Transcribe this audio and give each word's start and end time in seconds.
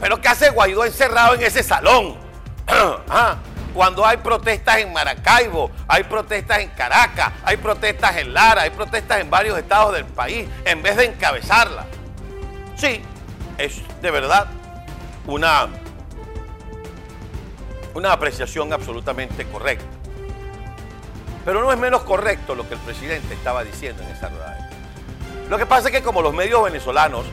Pero 0.00 0.20
¿qué 0.20 0.28
hace 0.28 0.50
Guaidó 0.50 0.84
encerrado 0.84 1.34
en 1.34 1.42
ese 1.42 1.62
salón? 1.62 2.16
Ah, 3.08 3.36
cuando 3.72 4.06
hay 4.06 4.16
protestas 4.16 4.78
en 4.78 4.92
Maracaibo, 4.92 5.70
hay 5.86 6.02
protestas 6.04 6.60
en 6.60 6.70
Caracas, 6.70 7.30
hay 7.44 7.58
protestas 7.58 8.16
en 8.16 8.32
Lara, 8.32 8.62
hay 8.62 8.70
protestas 8.70 9.20
en 9.20 9.28
varios 9.28 9.58
estados 9.58 9.92
del 9.92 10.06
país, 10.06 10.48
en 10.64 10.82
vez 10.82 10.96
de 10.96 11.04
encabezarla. 11.04 11.84
Sí, 12.74 13.02
es 13.58 13.82
de 14.00 14.10
verdad 14.10 14.46
una, 15.26 15.68
una 17.94 18.12
apreciación 18.12 18.72
absolutamente 18.72 19.44
correcta. 19.44 19.84
Pero 21.44 21.60
no 21.60 21.70
es 21.70 21.78
menos 21.78 22.02
correcto 22.02 22.54
lo 22.54 22.66
que 22.66 22.74
el 22.74 22.80
presidente 22.80 23.34
estaba 23.34 23.62
diciendo 23.62 24.02
en 24.02 24.08
esa 24.08 24.30
rueda. 24.30 24.70
Lo 25.48 25.58
que 25.58 25.66
pasa 25.66 25.88
es 25.88 25.94
que 25.94 26.02
como 26.02 26.22
los 26.22 26.34
medios 26.34 26.64
venezolanos 26.64 27.24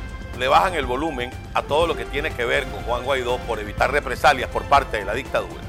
le 0.44 0.50
bajan 0.50 0.74
el 0.74 0.86
volumen 0.86 1.32
a 1.54 1.62
todo 1.62 1.88
lo 1.88 1.96
que 1.96 2.04
tiene 2.04 2.32
que 2.32 2.44
ver 2.44 2.66
con 2.66 2.84
Juan 2.84 3.06
Guaidó 3.06 3.38
por 3.48 3.62
evitar 3.62 3.94
represalias 3.94 4.50
por 4.50 4.64
parte 4.64 4.98
de 4.98 5.06
la 5.06 5.14
dictadura, 5.14 5.62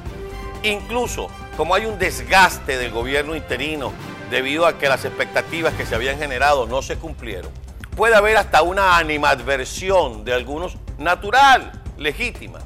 Incluso, 0.65 1.29
como 1.57 1.77
hay 1.77 1.87
un 1.87 1.97
desgaste 1.97 2.77
del 2.77 2.91
gobierno 2.91 3.37
interino 3.37 3.93
debido 4.31 4.67
a 4.67 4.77
que 4.77 4.89
las 4.89 5.05
expectativas 5.05 5.75
que 5.75 5.87
se 5.87 5.95
habían 5.95 6.19
generado 6.19 6.67
no 6.67 6.83
se 6.83 6.97
cumplieron, 6.97 7.53
puede 7.95 8.17
haber 8.17 8.37
hasta 8.37 8.63
una 8.63 8.97
animadversión 8.97 10.25
de 10.25 10.35
algunos 10.35 10.77
natural, 10.99 11.81
legítima, 11.97 12.59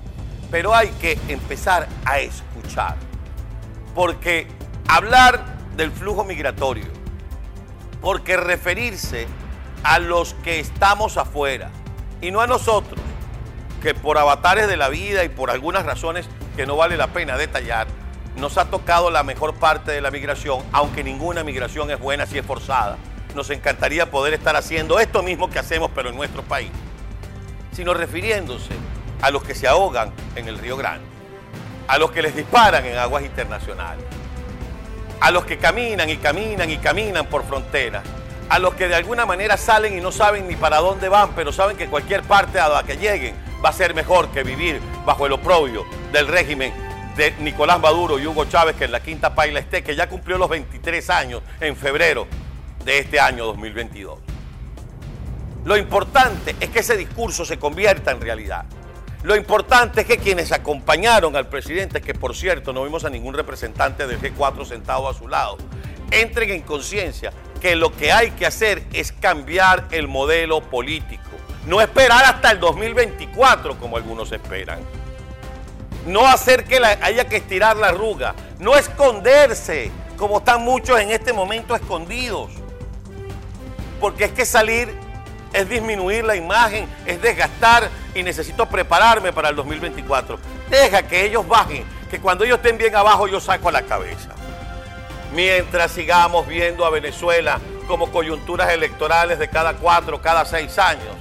pero 0.51 0.75
hay 0.75 0.89
que 0.93 1.19
empezar 1.29 1.89
a 2.07 2.21
escuchar, 2.21 2.97
porque 3.95 4.47
hablar 4.89 5.45
del 5.77 5.93
flujo 5.93 6.25
migratorio, 6.25 6.87
porque 8.01 8.39
referirse 8.39 9.27
a 9.83 9.99
los 9.99 10.33
que 10.43 10.59
estamos 10.59 11.19
afuera 11.19 11.71
y 12.21 12.31
no 12.31 12.41
a 12.41 12.47
nosotros, 12.47 13.01
que 13.83 13.95
por 13.95 14.19
avatares 14.19 14.69
de 14.69 14.77
la 14.77 14.89
vida 14.89 15.25
y 15.25 15.29
por 15.29 15.51
algunas 15.51 15.87
razones 15.87 16.29
que 16.57 16.67
no 16.67 16.77
vale 16.77 16.97
la 16.97 17.09
pena 17.09 17.37
detallar, 17.37 17.87
nos 18.37 18.59
ha 18.59 18.67
tocado 18.67 19.11
la 19.11 19.23
mejor 19.23 19.55
parte 19.55 19.93
de 19.93 20.01
la 20.01 20.11
migración, 20.11 20.63
aunque 20.73 21.05
ninguna 21.05 21.45
migración 21.45 21.91
es 21.91 21.99
buena 21.99 22.27
si 22.27 22.39
es 22.39 22.47
forzada. 22.47 22.97
Nos 23.35 23.51
encantaría 23.51 24.11
poder 24.11 24.35
estar 24.35 24.57
haciendo 24.57 24.99
esto 24.99 25.23
mismo 25.23 25.51
que 25.51 25.59
hacemos, 25.59 25.91
pero 25.95 26.09
en 26.09 26.17
nuestro 26.17 26.43
país. 26.43 26.71
Sino 27.73 27.95
refiriéndose 27.95 28.75
a 29.21 29.31
los 29.31 29.43
que 29.43 29.55
se 29.55 29.69
ahogan 29.69 30.13
en 30.37 30.49
el 30.49 30.59
Río 30.59 30.77
Grande, 30.77 31.05
a 31.89 31.99
los 31.99 32.11
que 32.11 32.23
les 32.23 32.35
disparan 32.35 32.85
en 32.87 32.97
aguas 32.97 33.25
internacionales, 33.25 34.05
a 35.21 35.31
los 35.31 35.45
que 35.45 35.59
caminan 35.59 36.09
y 36.09 36.17
caminan 36.17 36.71
y 36.71 36.79
caminan 36.79 37.27
por 37.27 37.45
fronteras, 37.45 38.05
a 38.49 38.59
los 38.59 38.75
que 38.75 38.89
de 38.89 38.95
alguna 38.95 39.27
manera 39.27 39.57
salen 39.57 39.97
y 39.97 40.01
no 40.01 40.11
saben 40.11 40.49
ni 40.49 40.57
para 40.57 40.79
dónde 40.79 41.09
van, 41.09 41.33
pero 41.35 41.53
saben 41.53 41.77
que 41.77 41.89
cualquier 41.89 42.23
parte 42.23 42.59
a 42.59 42.69
la 42.69 42.83
que 42.83 42.97
lleguen 42.97 43.35
va 43.65 43.71
a 43.71 43.73
ser 43.73 43.95
mejor 43.95 44.29
que 44.31 44.43
vivir 44.43 44.81
bajo 45.05 45.27
el 45.27 45.33
oprobio 45.33 45.85
del 46.13 46.29
régimen 46.29 46.73
de 47.17 47.35
Nicolás 47.41 47.81
Maduro 47.81 48.19
y 48.19 48.27
Hugo 48.27 48.45
Chávez, 48.45 48.77
que 48.77 48.85
en 48.85 48.93
la 48.93 49.01
quinta 49.01 49.35
paila 49.35 49.59
esté, 49.59 49.83
que 49.83 49.97
ya 49.97 50.09
cumplió 50.09 50.39
los 50.39 50.49
23 50.49 51.11
años 51.11 51.43
en 51.61 51.77
febrero 51.77 52.27
de 52.85 52.99
este 52.99 53.21
año 53.21 53.45
2022. 53.47 54.19
Lo 55.65 55.77
importante 55.77 56.55
es 56.61 56.71
que 56.71 56.79
ese 56.79 56.97
discurso 56.97 57.45
se 57.45 57.59
convierta 57.59 58.13
en 58.13 58.21
realidad. 58.21 58.65
Lo 59.25 59.35
importante 59.35 60.03
es 60.03 60.07
que 60.07 60.19
quienes 60.19 60.53
acompañaron 60.53 61.35
al 61.35 61.49
presidente, 61.49 62.01
que 62.01 62.15
por 62.15 62.37
cierto 62.37 62.73
no 62.73 62.85
vimos 62.85 63.05
a 63.05 63.11
ningún 63.11 63.35
representante 63.35 64.07
del 64.07 64.21
G4 64.21 64.65
sentado 64.65 65.09
a 65.09 65.13
su 65.13 65.27
lado, 65.27 65.59
entren 66.13 66.51
en 66.51 66.63
conciencia 66.63 67.33
que 67.61 67.77
lo 67.77 67.95
que 67.95 68.13
hay 68.13 68.31
que 68.33 68.47
hacer 68.47 68.85
es 68.93 69.13
cambiar 69.13 69.87
el 69.91 70.09
modelo 70.09 70.61
político 70.61 71.29
no 71.69 71.83
esperar 71.83 72.25
hasta 72.25 72.51
el 72.51 72.61
2024 72.61 73.79
como 73.79 73.99
algunos 73.99 74.33
esperan. 74.33 74.81
No 76.07 76.27
hacer 76.27 76.65
que 76.65 76.79
haya 76.79 77.29
que 77.29 77.37
estirar 77.37 77.77
la 77.77 77.89
arruga. 77.89 78.35
No 78.59 78.75
esconderse 78.75 79.91
como 80.17 80.39
están 80.39 80.63
muchos 80.63 80.99
en 80.99 81.11
este 81.11 81.35
momento 81.35 81.77
escondidos. 81.77 82.51
Porque 84.01 84.25
es 84.25 84.33
que 84.33 84.47
salir 84.47 84.97
es 85.53 85.69
disminuir 85.69 86.25
la 86.25 86.37
imagen, 86.37 86.89
es 87.05 87.21
desgastar 87.21 87.91
y 88.15 88.23
necesito 88.23 88.65
prepararme 88.65 89.35
para 89.35 89.51
el 89.51 89.57
2024. 89.57 90.39
Deja 90.71 91.03
que 91.03 91.27
ellos 91.27 91.47
bajen, 91.47 91.85
que 92.11 92.19
cuando 92.19 92.45
ellos 92.45 92.57
estén 92.57 92.79
bien 92.79 92.97
abajo 92.97 93.29
yo 93.29 93.41
saco 93.41 93.71
la 93.71 93.83
cabeza. 93.83 94.38
Mientras 95.35 95.93
sigamos 95.93 96.47
viendo 96.47 96.87
a 96.87 96.91
Venezuela 96.91 97.61
como 97.87 98.11
coyunturas 98.11 98.71
electorales 98.71 99.39
de 99.39 99.49
cada 99.49 99.75
cuatro, 99.75 100.23
cada 100.23 100.45
seis 100.45 100.79
años, 100.79 101.15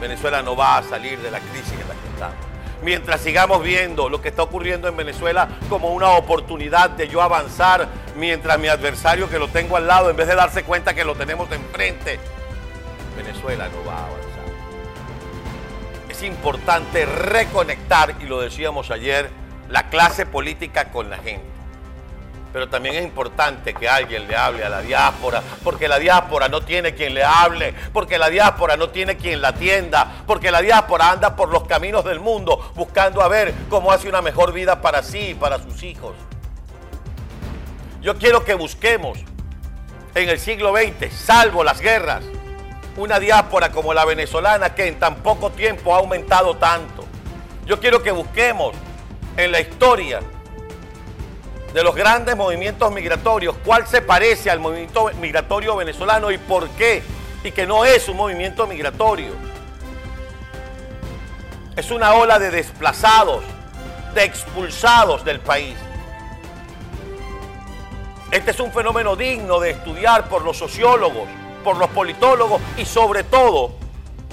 Venezuela 0.00 0.42
no 0.42 0.56
va 0.56 0.78
a 0.78 0.82
salir 0.82 1.18
de 1.18 1.30
la 1.30 1.40
crisis 1.40 1.72
en 1.72 1.88
la 1.88 1.94
que 1.94 2.08
estamos. 2.14 2.46
Mientras 2.82 3.20
sigamos 3.20 3.62
viendo 3.62 4.08
lo 4.08 4.22
que 4.22 4.28
está 4.28 4.42
ocurriendo 4.42 4.88
en 4.88 4.96
Venezuela 4.96 5.48
como 5.68 5.92
una 5.92 6.10
oportunidad 6.10 6.90
de 6.90 7.08
yo 7.08 7.20
avanzar, 7.20 7.88
mientras 8.16 8.58
mi 8.58 8.68
adversario 8.68 9.28
que 9.28 9.38
lo 9.38 9.48
tengo 9.48 9.76
al 9.76 9.86
lado, 9.86 10.10
en 10.10 10.16
vez 10.16 10.28
de 10.28 10.36
darse 10.36 10.62
cuenta 10.62 10.94
que 10.94 11.04
lo 11.04 11.14
tenemos 11.14 11.50
enfrente, 11.52 12.18
Venezuela 13.16 13.68
no 13.68 13.84
va 13.84 13.96
a 13.96 14.06
avanzar. 14.06 14.30
Es 16.08 16.22
importante 16.22 17.04
reconectar, 17.04 18.14
y 18.20 18.24
lo 18.24 18.40
decíamos 18.40 18.90
ayer, 18.90 19.28
la 19.68 19.90
clase 19.90 20.24
política 20.24 20.90
con 20.90 21.10
la 21.10 21.18
gente 21.18 21.49
pero 22.52 22.68
también 22.68 22.96
es 22.96 23.04
importante 23.04 23.74
que 23.74 23.88
alguien 23.88 24.26
le 24.26 24.36
hable 24.36 24.64
a 24.64 24.68
la 24.68 24.80
diáspora, 24.80 25.42
porque 25.62 25.88
la 25.88 25.98
diáspora 25.98 26.48
no 26.48 26.62
tiene 26.62 26.94
quien 26.94 27.14
le 27.14 27.24
hable, 27.24 27.74
porque 27.92 28.18
la 28.18 28.28
diáspora 28.28 28.76
no 28.76 28.90
tiene 28.90 29.16
quien 29.16 29.40
la 29.40 29.48
atienda, 29.48 30.22
porque 30.26 30.50
la 30.50 30.60
diáspora 30.60 31.10
anda 31.10 31.36
por 31.36 31.50
los 31.50 31.66
caminos 31.66 32.04
del 32.04 32.20
mundo 32.20 32.72
buscando 32.74 33.22
a 33.22 33.28
ver 33.28 33.54
cómo 33.68 33.92
hace 33.92 34.08
una 34.08 34.22
mejor 34.22 34.52
vida 34.52 34.80
para 34.80 35.02
sí 35.02 35.28
y 35.30 35.34
para 35.34 35.58
sus 35.62 35.82
hijos. 35.82 36.14
Yo 38.00 38.16
quiero 38.16 38.44
que 38.44 38.54
busquemos 38.54 39.18
en 40.14 40.28
el 40.28 40.40
siglo 40.40 40.74
XX, 40.74 41.12
salvo 41.12 41.62
las 41.62 41.80
guerras, 41.80 42.24
una 42.96 43.20
diáspora 43.20 43.70
como 43.70 43.94
la 43.94 44.04
venezolana 44.04 44.74
que 44.74 44.88
en 44.88 44.98
tan 44.98 45.16
poco 45.16 45.50
tiempo 45.50 45.94
ha 45.94 45.98
aumentado 45.98 46.56
tanto. 46.56 47.04
Yo 47.66 47.78
quiero 47.78 48.02
que 48.02 48.10
busquemos 48.10 48.74
en 49.36 49.52
la 49.52 49.60
historia 49.60 50.20
de 51.72 51.84
los 51.84 51.94
grandes 51.94 52.36
movimientos 52.36 52.92
migratorios, 52.92 53.54
cuál 53.64 53.86
se 53.86 54.02
parece 54.02 54.50
al 54.50 54.58
movimiento 54.58 55.10
migratorio 55.20 55.76
venezolano 55.76 56.30
y 56.30 56.38
por 56.38 56.68
qué, 56.70 57.02
y 57.44 57.52
que 57.52 57.66
no 57.66 57.84
es 57.84 58.08
un 58.08 58.16
movimiento 58.16 58.66
migratorio. 58.66 59.32
Es 61.76 61.90
una 61.90 62.14
ola 62.14 62.38
de 62.38 62.50
desplazados, 62.50 63.44
de 64.14 64.24
expulsados 64.24 65.24
del 65.24 65.40
país. 65.40 65.76
Este 68.30 68.50
es 68.50 68.60
un 68.60 68.72
fenómeno 68.72 69.16
digno 69.16 69.60
de 69.60 69.70
estudiar 69.70 70.28
por 70.28 70.42
los 70.42 70.56
sociólogos, 70.56 71.28
por 71.64 71.76
los 71.76 71.88
politólogos 71.90 72.60
y 72.76 72.84
sobre 72.84 73.24
todo 73.24 73.72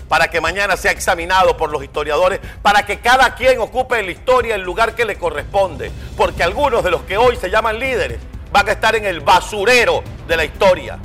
para 0.07 0.29
que 0.29 0.41
mañana 0.41 0.78
sea 0.78 0.91
examinado 0.91 1.57
por 1.57 1.72
los 1.72 1.84
historiadores, 1.84 2.40
para 2.62 2.85
que 2.85 3.00
cada 3.00 3.35
quien 3.35 3.59
ocupe 3.59 4.00
en 4.00 4.06
la 4.06 4.12
historia 4.12 4.56
el 4.56 4.62
lugar 4.62 4.95
que 4.95 5.06
le 5.06 5.18
corresponde, 5.18 5.91
porque 6.16 6.44
algunos 6.44 6.84
de 6.84 6.91
los 6.91 7.03
que 7.03 7.18
hoy 7.18 7.35
se 7.35 7.50
llaman 7.50 7.79
líderes 7.79 8.19
van 8.51 8.67
a 8.69 8.72
estar 8.72 8.96
en 8.96 9.06
el 9.06 9.19
basurero 9.19 10.03
de 10.28 10.38
la 10.38 10.46
historia. 10.46 10.97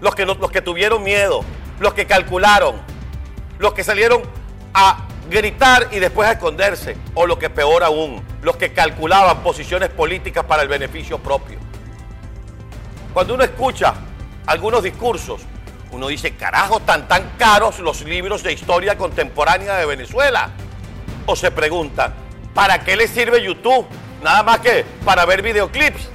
Los 0.00 0.14
que, 0.14 0.26
los 0.26 0.50
que 0.50 0.60
tuvieron 0.60 1.02
miedo, 1.02 1.42
los 1.80 1.94
que 1.94 2.06
calcularon, 2.06 2.76
los 3.58 3.72
que 3.72 3.82
salieron 3.82 4.22
a 4.74 5.06
gritar 5.30 5.88
y 5.92 5.98
después 5.98 6.28
a 6.28 6.32
esconderse, 6.32 6.96
o 7.14 7.26
lo 7.26 7.38
que 7.38 7.48
peor 7.48 7.82
aún, 7.84 8.22
los 8.42 8.56
que 8.56 8.72
calculaban 8.72 9.42
posiciones 9.42 9.88
políticas 9.88 10.44
para 10.44 10.62
el 10.62 10.68
beneficio 10.68 11.18
propio. 11.18 11.58
Cuando 13.14 13.34
uno 13.34 13.44
escucha 13.44 13.94
algunos 14.46 14.82
discursos 14.82 15.40
uno 15.94 16.08
dice, 16.08 16.34
carajo, 16.34 16.80
tan 16.80 17.06
tan 17.06 17.32
caros 17.38 17.78
los 17.78 18.02
libros 18.02 18.42
de 18.42 18.52
historia 18.52 18.98
contemporánea 18.98 19.76
de 19.76 19.86
Venezuela. 19.86 20.50
O 21.26 21.36
se 21.36 21.50
pregunta, 21.50 22.12
¿para 22.52 22.80
qué 22.80 22.96
le 22.96 23.06
sirve 23.06 23.42
YouTube? 23.42 23.86
Nada 24.22 24.42
más 24.42 24.58
que 24.58 24.84
para 25.04 25.24
ver 25.24 25.42
videoclips. 25.42 26.08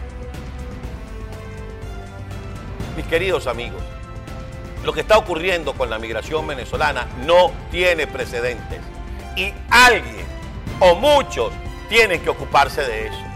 Mis 2.97 3.05
queridos 3.05 3.47
amigos, 3.47 3.81
lo 4.83 4.91
que 4.91 5.01
está 5.01 5.17
ocurriendo 5.17 5.73
con 5.73 5.89
la 5.89 5.97
migración 5.97 6.45
venezolana 6.45 7.07
no 7.25 7.51
tiene 7.71 8.05
precedentes. 8.05 8.81
Y 9.37 9.53
alguien 9.69 10.25
o 10.81 10.95
muchos 10.95 11.53
tienen 11.87 12.21
que 12.21 12.29
ocuparse 12.29 12.81
de 12.81 13.07
eso. 13.07 13.28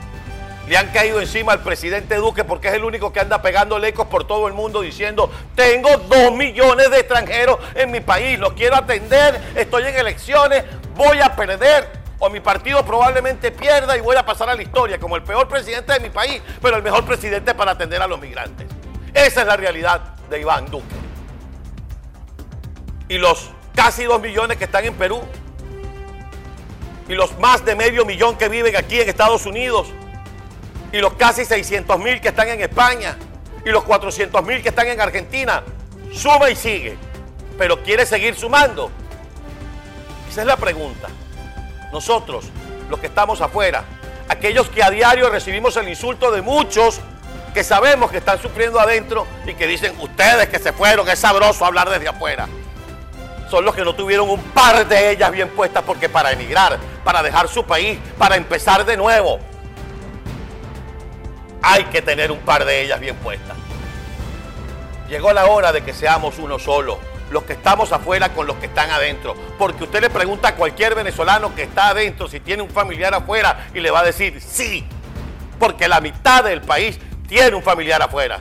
Le 0.67 0.77
han 0.77 0.87
caído 0.91 1.19
encima 1.19 1.51
al 1.51 1.61
presidente 1.61 2.15
Duque 2.15 2.45
porque 2.45 2.69
es 2.69 2.75
el 2.75 2.85
único 2.85 3.11
que 3.11 3.19
anda 3.19 3.41
pegando 3.41 3.83
ecos 3.83 4.07
por 4.07 4.25
todo 4.25 4.47
el 4.47 4.53
mundo 4.53 4.81
diciendo, 4.81 5.29
tengo 5.55 5.89
dos 5.97 6.31
millones 6.33 6.89
de 6.89 6.99
extranjeros 6.99 7.57
en 7.75 7.91
mi 7.91 7.99
país, 7.99 8.39
los 8.39 8.53
quiero 8.53 8.75
atender, 8.75 9.41
estoy 9.55 9.83
en 9.83 9.95
elecciones, 9.95 10.63
voy 10.95 11.19
a 11.19 11.35
perder. 11.35 12.03
O 12.19 12.29
mi 12.29 12.39
partido 12.39 12.85
probablemente 12.85 13.51
pierda 13.51 13.97
y 13.97 13.99
voy 13.99 14.15
a 14.15 14.25
pasar 14.25 14.49
a 14.49 14.55
la 14.55 14.61
historia 14.61 14.97
como 14.97 15.17
el 15.17 15.23
peor 15.23 15.49
presidente 15.49 15.91
de 15.91 15.99
mi 15.99 16.09
país, 16.09 16.41
pero 16.61 16.77
el 16.77 16.83
mejor 16.83 17.03
presidente 17.03 17.53
para 17.53 17.71
atender 17.71 18.01
a 18.01 18.07
los 18.07 18.17
migrantes. 18.17 18.65
Esa 19.13 19.41
es 19.41 19.47
la 19.47 19.57
realidad 19.57 20.15
de 20.29 20.39
Iván 20.39 20.67
Duque. 20.67 20.95
Y 23.09 23.17
los 23.17 23.51
casi 23.75 24.05
dos 24.05 24.21
millones 24.21 24.55
que 24.55 24.63
están 24.63 24.85
en 24.85 24.93
Perú 24.93 25.21
y 27.09 27.15
los 27.15 27.37
más 27.39 27.65
de 27.65 27.75
medio 27.75 28.05
millón 28.05 28.37
que 28.37 28.47
viven 28.47 28.77
aquí 28.77 29.01
en 29.01 29.09
Estados 29.09 29.45
Unidos 29.45 29.91
y 30.93 30.99
los 30.99 31.13
casi 31.15 31.43
600 31.43 31.99
mil 31.99 32.21
que 32.21 32.29
están 32.29 32.47
en 32.47 32.61
España 32.61 33.17
y 33.65 33.69
los 33.69 33.83
400 33.83 34.45
mil 34.45 34.61
que 34.61 34.69
están 34.69 34.87
en 34.87 35.01
Argentina. 35.01 35.63
Suma 36.13 36.51
y 36.51 36.55
sigue, 36.55 36.95
pero 37.57 37.81
quiere 37.81 38.05
seguir 38.05 38.35
sumando. 38.35 38.91
Esa 40.29 40.41
es 40.41 40.47
la 40.47 40.55
pregunta. 40.55 41.09
Nosotros, 41.91 42.45
los 42.89 42.99
que 42.99 43.07
estamos 43.07 43.41
afuera, 43.41 43.83
aquellos 44.29 44.69
que 44.69 44.83
a 44.83 44.91
diario 44.91 45.29
recibimos 45.29 45.75
el 45.77 45.89
insulto 45.89 46.31
de 46.31 46.43
muchos 46.43 47.01
que 47.55 47.63
sabemos 47.63 48.11
que 48.11 48.17
están 48.17 48.39
sufriendo 48.39 48.79
adentro 48.79 49.25
y 49.47 49.55
que 49.55 49.65
dicen 49.65 49.95
ustedes 49.99 50.47
que 50.49 50.59
se 50.59 50.73
fueron, 50.73 51.09
es 51.09 51.17
sabroso 51.17 51.65
hablar 51.65 51.89
desde 51.89 52.07
afuera. 52.07 52.47
Son 53.49 53.65
los 53.65 53.73
que 53.73 53.83
no 53.83 53.95
tuvieron 53.95 54.29
un 54.29 54.41
par 54.41 54.87
de 54.87 55.11
ellas 55.11 55.31
bien 55.31 55.49
puestas 55.49 55.83
porque 55.83 56.07
para 56.07 56.31
emigrar, 56.31 56.77
para 57.03 57.23
dejar 57.23 57.47
su 57.47 57.63
país, 57.65 57.99
para 58.17 58.35
empezar 58.35 58.85
de 58.85 58.97
nuevo, 58.97 59.39
hay 61.63 61.85
que 61.85 62.01
tener 62.01 62.31
un 62.31 62.39
par 62.39 62.65
de 62.65 62.81
ellas 62.81 62.99
bien 62.99 63.15
puestas. 63.15 63.55
Llegó 65.09 65.31
la 65.31 65.45
hora 65.45 65.71
de 65.71 65.81
que 65.81 65.93
seamos 65.93 66.37
uno 66.37 66.59
solo, 66.59 66.99
los 67.31 67.43
que 67.43 67.53
estamos 67.53 67.91
afuera 67.91 68.29
con 68.33 68.45
los 68.45 68.57
que 68.57 68.65
están 68.65 68.91
adentro. 68.91 69.33
Porque 69.57 69.85
usted 69.85 70.01
le 70.01 70.09
pregunta 70.09 70.49
a 70.49 70.55
cualquier 70.55 70.93
venezolano 70.93 71.55
que 71.55 71.63
está 71.63 71.87
adentro 71.89 72.27
si 72.27 72.41
tiene 72.41 72.61
un 72.61 72.69
familiar 72.69 73.13
afuera 73.13 73.67
y 73.73 73.79
le 73.79 73.91
va 73.91 74.01
a 74.01 74.03
decir 74.03 74.41
sí, 74.41 74.85
porque 75.57 75.87
la 75.87 76.01
mitad 76.01 76.43
del 76.43 76.61
país 76.61 76.99
tiene 77.27 77.55
un 77.55 77.63
familiar 77.63 78.01
afuera. 78.01 78.39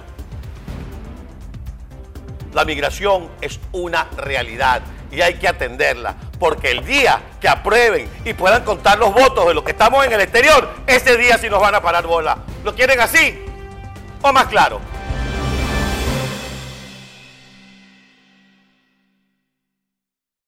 La 2.52 2.64
migración 2.64 3.30
es 3.40 3.60
una 3.70 4.08
realidad 4.16 4.82
y 5.10 5.20
hay 5.20 5.34
que 5.34 5.46
atenderla, 5.46 6.16
porque 6.38 6.70
el 6.70 6.84
día 6.84 7.20
que 7.40 7.48
aprueben 7.48 8.08
y 8.24 8.34
puedan 8.34 8.64
contar 8.64 8.98
los 8.98 9.14
votos 9.14 9.46
de 9.46 9.54
los 9.54 9.62
que 9.62 9.70
estamos 9.70 10.04
en 10.04 10.12
el 10.12 10.20
exterior, 10.20 10.68
ese 10.86 11.16
día 11.16 11.38
sí 11.38 11.48
nos 11.48 11.60
van 11.60 11.74
a 11.74 11.80
parar 11.80 12.06
bola. 12.06 12.38
¿Lo 12.64 12.74
quieren 12.74 13.00
así 13.00 13.44
o 14.22 14.32
más 14.32 14.46
claro? 14.46 14.80